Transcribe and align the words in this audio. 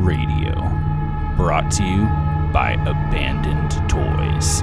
Radio. 0.00 0.54
Brought 1.36 1.70
to 1.72 1.84
you 1.84 2.04
by 2.52 2.72
Abandoned 2.86 3.88
Toys. 3.88 4.62